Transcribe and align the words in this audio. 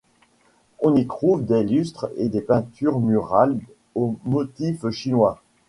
On 0.79 0.95
y 0.95 1.05
trouve 1.05 1.45
des 1.45 1.61
lustres 1.61 2.09
et 2.17 2.27
des 2.27 2.41
peintures 2.41 2.99
murales 2.99 3.59
aux 3.93 4.15
motifs 4.25 4.89
chinois. 4.89 5.43